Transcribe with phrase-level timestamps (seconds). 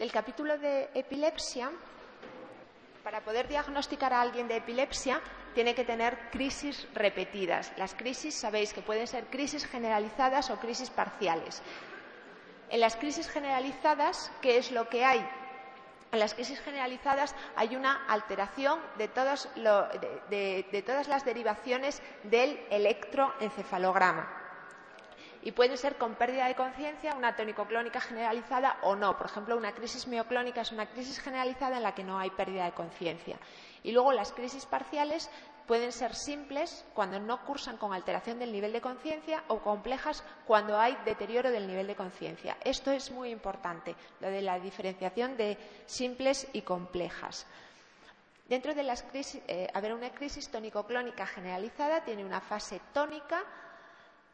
[0.00, 1.70] Del capítulo de epilepsia,
[3.04, 5.20] para poder diagnosticar a alguien de epilepsia,
[5.52, 7.70] tiene que tener crisis repetidas.
[7.76, 11.60] Las crisis, sabéis que pueden ser crisis generalizadas o crisis parciales.
[12.70, 15.20] En las crisis generalizadas, ¿qué es lo que hay?
[16.12, 24.39] En las crisis generalizadas hay una alteración de, de todas las derivaciones del electroencefalograma
[25.42, 29.16] y puede ser con pérdida de conciencia, una tónico-clónica generalizada o no.
[29.16, 32.64] Por ejemplo, una crisis mioclónica es una crisis generalizada en la que no hay pérdida
[32.64, 33.38] de conciencia.
[33.82, 35.30] Y luego las crisis parciales
[35.66, 40.78] pueden ser simples cuando no cursan con alteración del nivel de conciencia o complejas cuando
[40.78, 42.56] hay deterioro del nivel de conciencia.
[42.64, 47.46] Esto es muy importante, lo de la diferenciación de simples y complejas.
[48.48, 53.44] Dentro de las crisis, eh, haber una crisis tónico-clónica generalizada tiene una fase tónica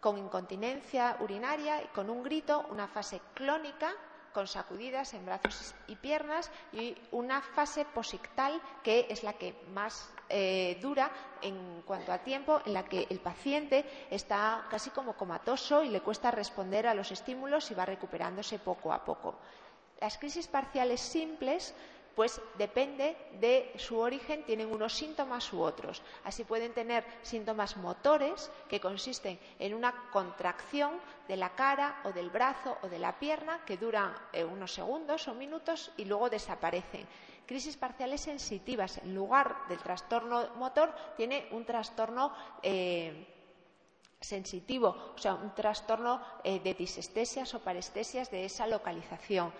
[0.07, 3.93] con incontinencia urinaria y con un grito, una fase clónica
[4.33, 10.09] con sacudidas en brazos y piernas y una fase posictal que es la que más
[10.29, 11.11] eh, dura
[11.43, 16.03] en cuanto a tiempo, en la que el paciente está casi como comatoso y le
[16.03, 19.35] cuesta responder a los estímulos y va recuperándose poco a poco.
[20.01, 21.75] Las crisis parciales simples
[22.17, 26.03] pues depende de su origen, tienen unos síntomas u otros.
[26.25, 32.31] Así pueden tener síntomas motores que consisten en una contracción de la cara o del
[32.31, 37.07] brazo o de la pierna que duran eh, unos segundos o minutos y luego desaparecen.
[37.47, 43.27] Crisis parciales sensitivas, en lugar del trastorno motor, tiene un trastorno eh,
[44.19, 49.53] sensitivo, o sea, un trastorno eh, de disestesias o parestesias de esa localización.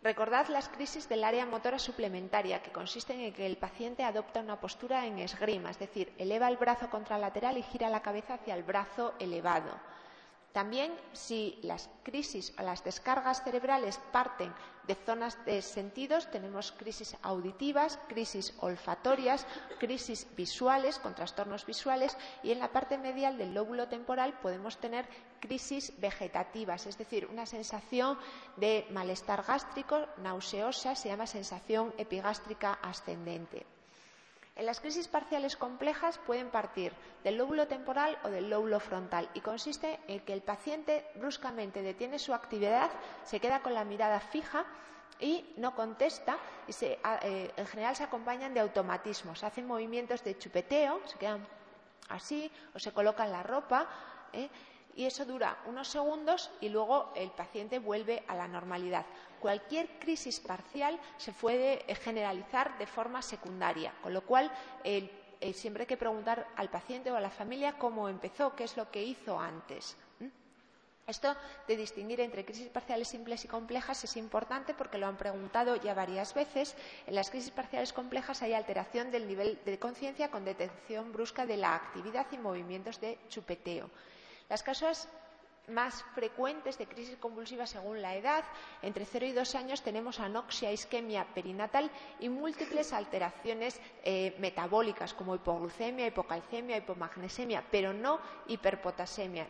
[0.00, 4.60] Recordad las crisis del área motora suplementaria, que consisten en que el paciente adopta una
[4.60, 8.62] postura en esgrima, es decir, eleva el brazo contralateral y gira la cabeza hacia el
[8.62, 9.72] brazo elevado.
[10.52, 14.52] También si las crisis o las descargas cerebrales parten
[14.86, 19.46] de zonas de sentidos, tenemos crisis auditivas, crisis olfatorias,
[19.78, 25.06] crisis visuales, con trastornos visuales, y en la parte medial del lóbulo temporal podemos tener
[25.40, 28.18] crisis vegetativas, es decir, una sensación
[28.56, 33.66] de malestar gástrico, nauseosa, se llama sensación epigástrica ascendente.
[34.58, 36.92] En las crisis parciales complejas pueden partir
[37.22, 42.18] del lóbulo temporal o del lóbulo frontal y consiste en que el paciente bruscamente detiene
[42.18, 42.90] su actividad,
[43.24, 44.64] se queda con la mirada fija
[45.20, 46.36] y no contesta
[46.66, 51.46] y eh, en general se acompañan de automatismos, hacen movimientos de chupeteo, se quedan
[52.08, 53.86] así o se colocan la ropa.
[54.32, 54.48] ¿eh?
[54.98, 59.06] y eso dura unos segundos y luego el paciente vuelve a la normalidad.
[59.40, 64.50] Cualquier crisis parcial se puede generalizar de forma secundaria, con lo cual
[65.52, 68.90] siempre hay que preguntar al paciente o a la familia cómo empezó, qué es lo
[68.90, 69.96] que hizo antes.
[71.06, 71.34] Esto
[71.66, 75.94] de distinguir entre crisis parciales simples y complejas es importante porque lo han preguntado ya
[75.94, 76.76] varias veces.
[77.06, 81.56] En las crisis parciales complejas hay alteración del nivel de conciencia con detención brusca de
[81.56, 83.88] la actividad y movimientos de chupeteo.
[84.50, 85.08] Las causas
[85.68, 88.44] más frecuentes de crisis convulsiva según la edad,
[88.82, 91.90] entre 0 y 2 años tenemos anoxia, isquemia perinatal
[92.20, 99.46] y múltiples alteraciones eh, metabólicas como hipoglucemia, hipocalcemia, hipomagnesemia, pero no hiperpotasemia.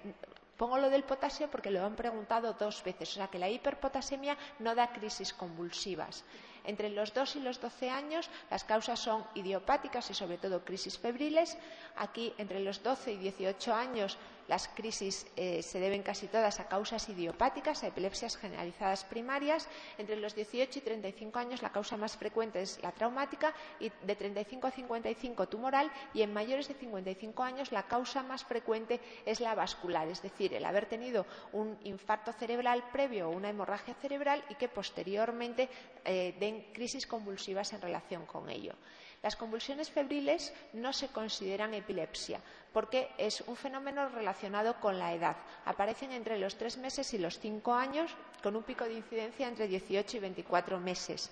[0.58, 4.36] Pongo lo del potasio porque lo han preguntado dos veces, o sea que la hiperpotasemia
[4.58, 6.24] no da crisis convulsivas.
[6.64, 10.98] Entre los 2 y los 12 años las causas son idiopáticas y sobre todo crisis
[10.98, 11.56] febriles.
[11.96, 14.18] Aquí entre los 12 y 18 años
[14.48, 19.69] las crisis eh, se deben casi todas a causas idiopáticas, a epilepsias generalizadas primarias.
[19.98, 24.16] Entre los 18 y 35 años la causa más frecuente es la traumática y de
[24.16, 29.41] 35 a 55 tumoral y en mayores de 55 años la causa más frecuente es
[29.41, 34.42] la vascular, es decir, el haber tenido un infarto cerebral previo o una hemorragia cerebral
[34.48, 35.69] y que posteriormente
[36.04, 38.72] eh, den crisis convulsivas en relación con ello.
[39.22, 42.40] Las convulsiones febriles no se consideran epilepsia
[42.72, 45.36] porque es un fenómeno relacionado con la edad.
[45.64, 49.66] Aparecen entre los tres meses y los cinco años con un pico de incidencia entre
[49.66, 51.31] 18 y 24 meses.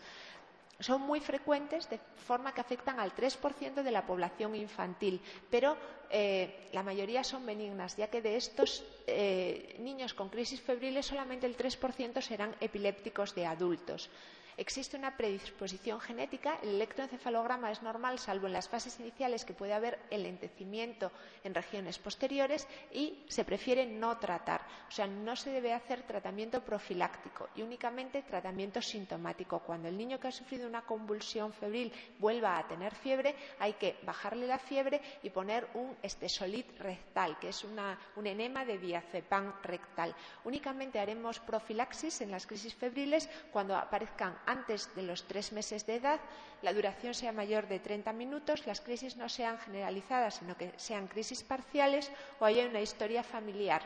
[0.80, 5.76] Son muy frecuentes de forma que afectan al 3% de la población infantil, pero
[6.10, 11.46] eh, la mayoría son benignas, ya que de estos eh, niños con crisis febriles solamente
[11.46, 14.10] el 3% serán epilépticos de adultos.
[14.58, 19.74] Existe una predisposición genética, el electroencefalograma es normal, salvo en las fases iniciales que puede
[19.74, 21.12] haber elentecimiento
[21.44, 24.62] en regiones posteriores y se prefiere no tratar.
[24.88, 29.58] O sea, no se debe hacer tratamiento profiláctico y únicamente tratamiento sintomático.
[29.58, 33.98] Cuando el niño que ha sufrido una convulsión febril vuelva a tener fiebre, hay que
[34.04, 40.14] bajarle la fiebre y poner un estesolit rectal, que es un enema de diazepam rectal.
[40.44, 45.96] Únicamente haremos profilaxis en las crisis febriles cuando aparezcan antes de los tres meses de
[45.96, 46.20] edad,
[46.62, 51.08] la duración sea mayor de 30 minutos, las crisis no sean generalizadas, sino que sean
[51.08, 52.10] crisis parciales
[52.40, 53.82] o haya una historia familiar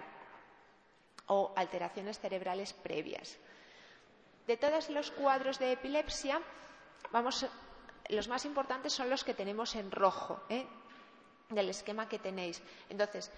[1.27, 3.39] o alteraciones cerebrales previas.
[4.47, 6.41] De todos los cuadros de epilepsia,
[8.09, 10.67] los más importantes son los que tenemos en rojo, ¿eh?
[11.49, 12.63] del esquema que tenéis.
[12.89, 13.31] Entonces,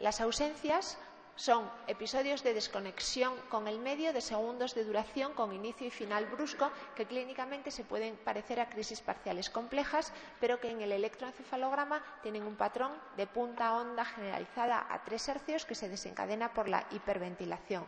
[0.00, 0.98] las ausencias
[1.36, 6.26] son episodios de desconexión con el medio de segundos de duración con inicio y final
[6.26, 12.02] brusco que clínicamente se pueden parecer a crisis parciales complejas, pero que en el electroencefalograma
[12.22, 16.86] tienen un patrón de punta onda generalizada a tres hercios que se desencadena por la
[16.90, 17.86] hiperventilación.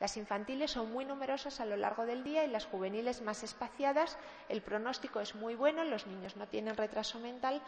[0.00, 4.16] Las infantiles son muy numerosas a lo largo del día y las juveniles más espaciadas.
[4.48, 7.60] El pronóstico es muy bueno, los niños no tienen retraso mental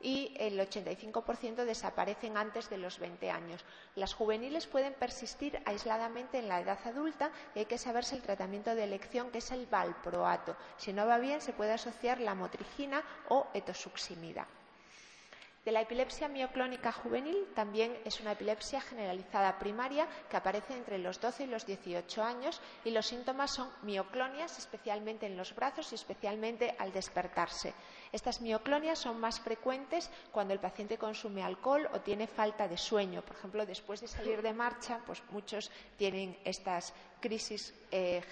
[0.00, 3.64] y el 85% desaparecen antes de los 20 años.
[3.94, 8.74] Las juveniles pueden persistir aisladamente en la edad adulta y hay que saberse el tratamiento
[8.74, 10.56] de elección que es el valproato.
[10.76, 14.46] Si no va bien, se puede asociar la motrigina o etosuximida.
[15.64, 21.20] De la epilepsia mioclónica juvenil también es una epilepsia generalizada primaria que aparece entre los
[21.20, 25.96] 12 y los 18 años y los síntomas son mioclonias, especialmente en los brazos y
[25.96, 27.74] especialmente al despertarse.
[28.12, 33.22] Estas mioclonias son más frecuentes cuando el paciente consume alcohol o tiene falta de sueño.
[33.22, 38.22] Por ejemplo, después de salir de marcha, pues muchos tienen estas crisis eh,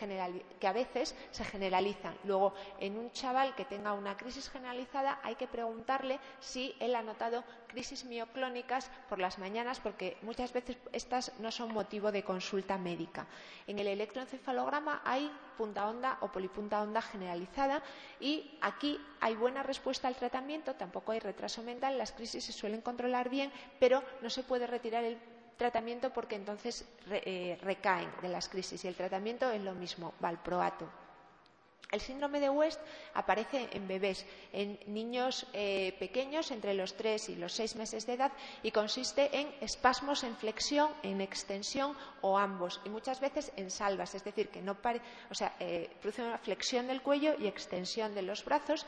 [0.58, 2.16] que a veces se generalizan.
[2.24, 7.02] Luego, en un chaval que tenga una crisis generalizada, hay que preguntarle si él ha
[7.02, 12.78] notado crisis mioclónicas por las mañanas, porque muchas veces estas no son motivo de consulta
[12.78, 13.26] médica.
[13.66, 17.82] En el electroencefalograma hay punta onda o polipunta onda generalizada
[18.20, 22.80] y aquí hay buena respuesta al tratamiento, tampoco hay retraso mental, las crisis se suelen
[22.80, 25.18] controlar bien, pero no se puede retirar el
[25.56, 30.88] tratamiento porque entonces eh, recaen de las crisis y el tratamiento es lo mismo, valproato.
[31.90, 32.80] El síndrome de West
[33.14, 38.14] aparece en bebés, en niños eh, pequeños entre los 3 y los 6 meses de
[38.14, 38.32] edad
[38.62, 44.14] y consiste en espasmos en flexión, en extensión o ambos y muchas veces en salvas,
[44.14, 44.76] es decir, que no
[45.30, 48.86] o sea, eh, produce una flexión del cuello y extensión de los brazos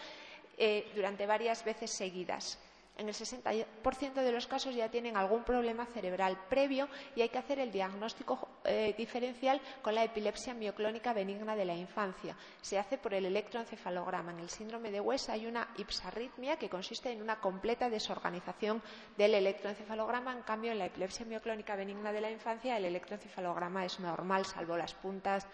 [0.95, 2.59] durante varias veces seguidas
[3.01, 6.87] en el 60% de los casos ya tienen algún problema cerebral previo
[7.17, 11.75] y hay que hacer el diagnóstico eh, diferencial con la epilepsia mioclónica benigna de la
[11.75, 12.37] infancia.
[12.61, 14.33] Se hace por el electroencefalograma.
[14.33, 18.83] En el síndrome de West hay una ipsarritmia que consiste en una completa desorganización
[19.17, 20.33] del electroencefalograma.
[20.33, 24.77] En cambio, en la epilepsia mioclónica benigna de la infancia el electroencefalograma es normal, salvo
[24.77, 25.47] las puntas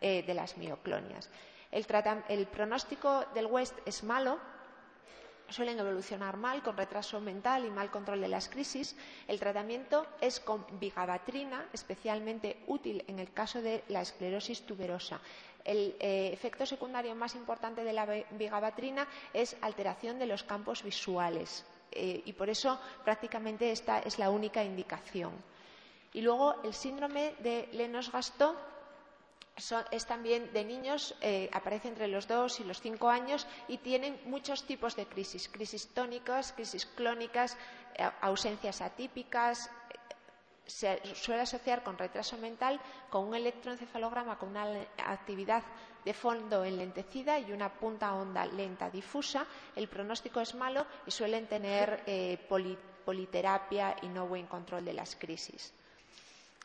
[0.00, 1.30] eh, de las mioclonias.
[1.70, 4.40] el pronóstico del West es malo
[5.48, 8.96] suelen evolucionar mal, con retraso mental y mal control de las crisis.
[9.26, 15.20] El tratamiento es con vigabatrina, especialmente útil en el caso de la esclerosis tuberosa.
[15.64, 21.64] El eh, efecto secundario más importante de la vigabatrina es alteración de los campos visuales
[21.92, 25.32] eh, y por eso prácticamente esta es la única indicación.
[26.12, 27.68] Y luego el síndrome de
[29.90, 34.20] Es también de niños, eh, aparece entre los dos y los cinco años y tienen
[34.24, 37.56] muchos tipos de crisis, crisis tónicas, crisis clónicas,
[37.96, 39.68] eh, ausencias atípicas.
[40.64, 44.64] Se suele asociar con retraso mental, con un electroencefalograma con una
[45.04, 45.64] actividad
[46.04, 49.44] de fondo enlentecida y una punta onda lenta difusa.
[49.74, 52.38] El pronóstico es malo y suelen tener eh,
[53.04, 55.74] politerapia y no buen control de las crisis.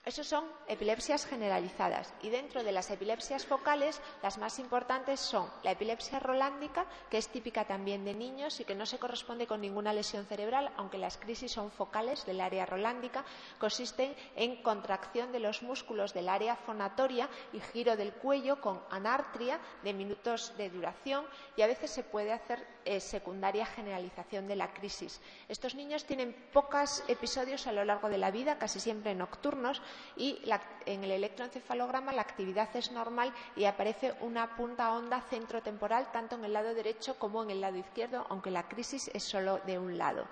[0.05, 5.71] Esas son epilepsias generalizadas y dentro de las epilepsias focales las más importantes son la
[5.71, 9.93] epilepsia rolándica, que es típica también de niños y que no se corresponde con ninguna
[9.93, 13.23] lesión cerebral, aunque las crisis son focales del área rolándica,
[13.59, 19.57] consisten en contracción de los músculos del área fonatoria y giro del cuello con anartria
[19.83, 24.73] de minutos de duración y a veces se puede hacer eh, secundaria generalización de la
[24.73, 25.21] crisis.
[25.47, 29.81] Estos niños tienen pocos episodios a lo largo de la vida, casi siempre nocturnos,
[30.15, 30.39] y
[30.85, 36.45] en el electroencefalograma la actividad es normal y aparece una punta onda centrotemporal tanto en
[36.45, 39.97] el lado derecho como en el lado izquierdo, aunque la crisis es solo de un
[39.97, 40.25] lado.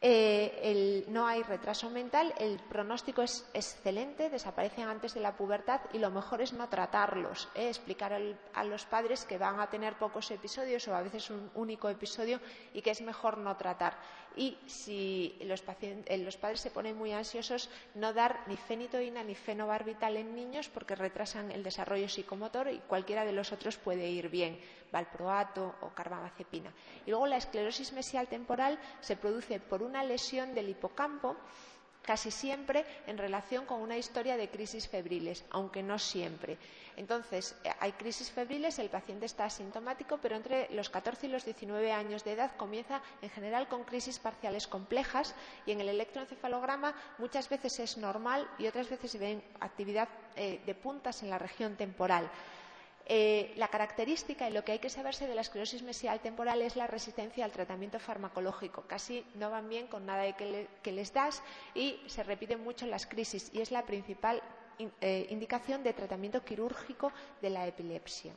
[0.00, 5.98] Eh, no hay retraso mental, el pronóstico es excelente, desaparecen antes de la pubertad y
[5.98, 7.68] lo mejor es no tratarlos, ¿eh?
[7.68, 8.12] explicar
[8.54, 12.40] a los padres que van a tener pocos episodios o a veces un único episodio
[12.72, 13.98] y que es mejor no tratar.
[14.36, 19.34] Y si los, eh, los padres se ponen muy ansiosos, no dar ni fenitoína ni
[19.34, 24.28] fenobarbital en niños porque retrasan el desarrollo psicomotor y cualquiera de los otros puede ir
[24.28, 24.60] bien
[24.92, 26.72] valproato o carbamazepina.
[27.06, 31.36] Y luego la esclerosis mesial temporal se produce por una lesión del hipocampo
[32.08, 36.56] casi siempre en relación con una historia de crisis febriles, aunque no siempre.
[36.96, 41.44] Entonces, eh, hay crisis febriles, el paciente está asintomático, pero entre los 14 y los
[41.44, 45.34] 19 años de edad comienza en general con crisis parciales complejas
[45.66, 50.62] y en el electroencefalograma muchas veces es normal y otras veces se ven actividad eh,
[50.64, 52.30] de puntas en la región temporal.
[53.10, 56.76] Eh, la característica y lo que hay que saberse de la esclerosis mesial temporal es
[56.76, 58.82] la resistencia al tratamiento farmacológico.
[58.82, 61.42] Casi no van bien con nada que, les das
[61.74, 64.42] y se repiten mucho las crisis y es la principal
[65.00, 67.10] eh, indicación de tratamiento quirúrgico
[67.40, 68.34] de la epilepsia.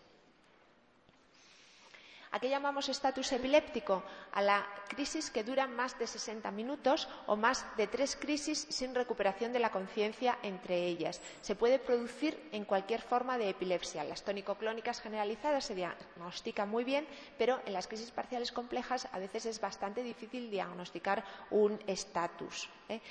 [2.33, 4.03] ¿A qué llamamos estatus epiléptico?
[4.31, 8.95] A la crisis que dura más de 60 minutos o más de tres crisis sin
[8.95, 11.19] recuperación de la conciencia entre ellas.
[11.41, 14.05] Se puede producir en cualquier forma de epilepsia.
[14.05, 17.05] Las tónico-clónicas generalizadas se diagnostican muy bien,
[17.37, 22.69] pero en las crisis parciales complejas a veces es bastante difícil diagnosticar un estatus.
[22.87, 23.01] ¿eh?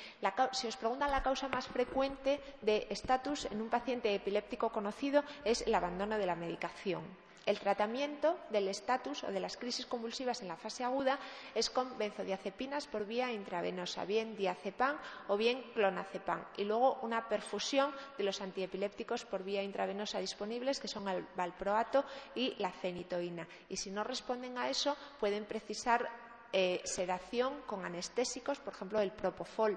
[0.52, 5.60] Si os preguntan la causa más frecuente de estatus en un paciente epiléptico conocido es
[5.66, 7.29] el abandono de la medicación.
[7.50, 11.18] El tratamiento del estatus o de las crisis convulsivas en la fase aguda
[11.52, 17.92] es con benzodiazepinas por vía intravenosa, bien diazepam o bien clonazepam, y luego una perfusión
[18.16, 22.04] de los antiepilépticos por vía intravenosa disponibles, que son el valproato
[22.36, 23.48] y la fenitoína.
[23.68, 26.08] Y si no responden a eso, pueden precisar
[26.52, 29.76] eh, sedación con anestésicos, por ejemplo, el propofol.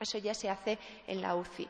[0.00, 1.68] Eso ya se hace en la UCI.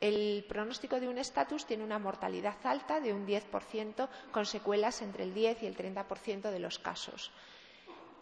[0.00, 5.24] El pronóstico de un estatus tiene una mortalidad alta de un 10%, con secuelas entre
[5.24, 7.32] el 10 y el 30% de los casos.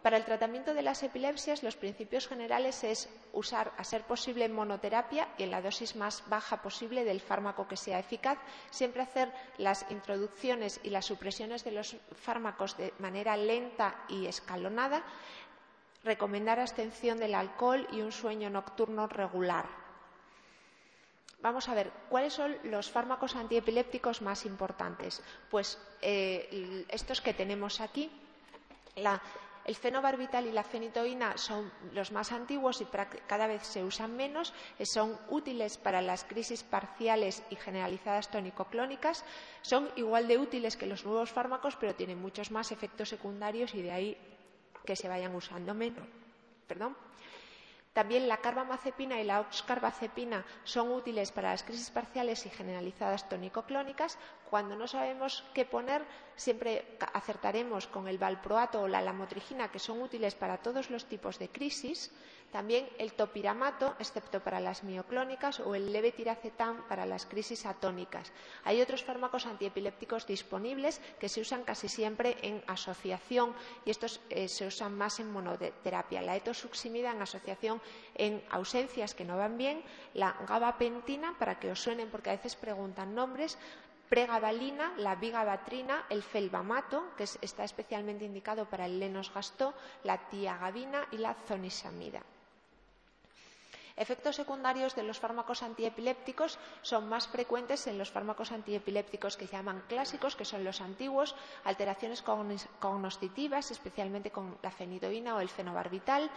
[0.06, 5.26] Para el tratamiento de las epilepsias, los principios generales es usar, a ser posible, monoterapia
[5.36, 8.38] y en la dosis más baja posible del fármaco que sea eficaz,
[8.70, 15.02] siempre hacer las introducciones y las supresiones de los fármacos de manera lenta y escalonada,
[16.04, 19.85] recomendar abstención del alcohol y un sueño nocturno regular.
[21.46, 25.22] Vamos a ver, ¿cuáles son los fármacos antiepilépticos más importantes?
[25.48, 28.10] Pues eh, estos que tenemos aquí.
[28.96, 32.86] el fenobarbital y la fenitoína son los más antiguos y
[33.28, 34.54] cada vez se usan menos.
[34.80, 39.24] Eh, son útiles para las crisis parciales y generalizadas tónico-clónicas.
[39.62, 43.82] Son igual de útiles que los nuevos fármacos, pero tienen muchos más efectos secundarios y
[43.82, 44.16] de ahí
[44.84, 46.08] que se vayan usando menos.
[46.66, 46.96] Perdón.
[47.96, 54.18] También la carbamazepina y la oxcarbazepina son útiles para las crisis parciales y generalizadas tónico-clónicas.
[54.50, 60.02] Cuando no sabemos qué poner, siempre acertaremos con el valproato o la lamotrigina, que son
[60.02, 62.12] útiles para todos los tipos de crisis.
[62.52, 68.32] También el topiramato, excepto para las mioclónicas, o el levetiracetam para las crisis atónicas.
[68.64, 74.48] Hay otros fármacos antiepilépticos disponibles que se usan casi siempre en asociación y estos eh,
[74.48, 76.22] se usan más en monoterapia.
[76.22, 77.82] La etosuximida en asociación
[78.14, 79.82] en ausencias que no van bien,
[80.14, 83.58] la gabapentina, para que os suenen porque a veces preguntan nombres,
[84.08, 89.74] pregabalina, la bigabatrina, el felbamato, que está especialmente indicado para el lenosgastó,
[90.04, 92.22] la tiagabina y la zonisamida.
[93.96, 99.56] Efectos secundarios de los fármacos antiepilépticos son más frecuentes en los fármacos antiepilépticos que se
[99.56, 101.34] llaman clásicos, que son los antiguos,
[101.64, 106.30] alteraciones cognitivas, especialmente con la fenidoína o el fenobarbital,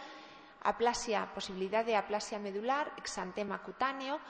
[0.62, 4.20] aplasia, posibilidad de aplasia medular, exantema cutáneo,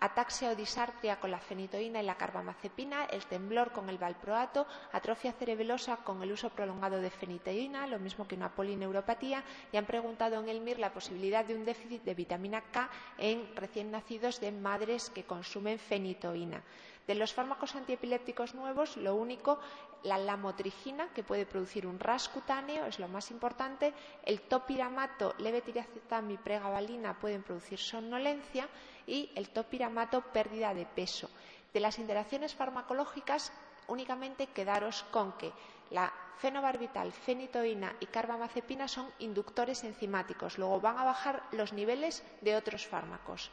[0.00, 5.32] ataxia o disartria con la fenitoína y la carbamazepina, el temblor con el valproato, atrofia
[5.32, 10.40] cerebelosa con el uso prolongado de fenitoína, lo mismo que una polineuropatía, y han preguntado
[10.40, 12.88] en el MIR la posibilidad de un déficit de vitamina K
[13.18, 16.62] en recién nacidos de madres que consumen fenitoína.
[17.06, 19.58] De los fármacos antiepilépticos nuevos, lo único,
[20.04, 23.92] la lamotrigina, que puede producir un ras cutáneo, es lo más importante.
[24.24, 28.68] El topiramato, levetiracetam y pregabalina pueden producir somnolencia
[29.06, 31.30] y el topiramato pérdida de peso.
[31.72, 33.52] De las interacciones farmacológicas,
[33.88, 35.52] únicamente quedaros con que
[35.90, 42.56] la fenobarbital, fenitoína y carbamazepina son inductores enzimáticos, luego van a bajar los niveles de
[42.56, 43.50] otros fármacos.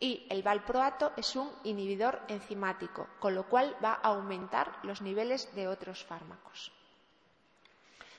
[0.00, 5.52] Y el valproato es un inhibidor enzimático, con lo cual va a aumentar los niveles
[5.54, 6.72] de otros fármacos.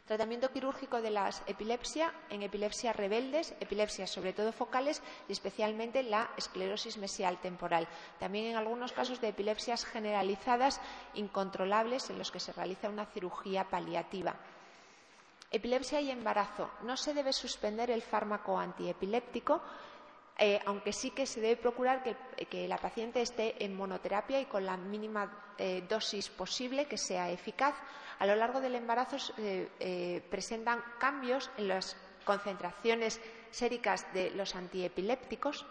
[0.09, 6.31] Tratamiento quirúrgico de la epilepsia en epilepsias rebeldes, epilepsias sobre todo focales y especialmente la
[6.35, 7.87] esclerosis mesial temporal.
[8.17, 10.81] También en algunos casos de epilepsias generalizadas
[11.13, 14.33] incontrolables en los que se realiza una cirugía paliativa.
[15.51, 16.71] Epilepsia y embarazo.
[16.81, 19.61] No se debe suspender el fármaco antiepiléptico
[20.39, 24.65] eh, aunque sí que se debe procurar que, la paciente esté en monoterapia y con
[24.65, 27.75] la mínima eh, dosis posible que sea eficaz.
[28.19, 33.19] A lo largo del embarazo eh, presentan cambios en las concentraciones
[33.51, 35.65] séricas de los antiepilépticos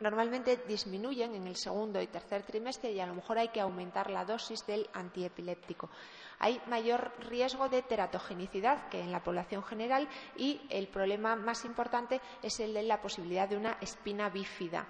[0.00, 4.10] normalmente disminuyen en el segundo y tercer trimestre y a lo mejor hay que aumentar
[4.10, 5.90] la dosis del antiepiléptico.
[6.38, 12.20] Hay mayor riesgo de teratogenicidad que en la población general y el problema más importante
[12.42, 14.86] es el de la posibilidad de una espina bífida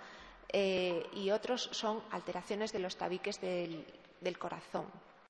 [0.51, 4.87] eh, y otros son alteraciones de los tabiques del corazón.